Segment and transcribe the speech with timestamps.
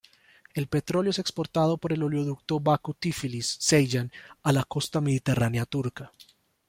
[0.55, 6.11] El petróleo es exportado por el oleoducto Bakú-Tiflis-Ceyhan a la costa mediterránea turca.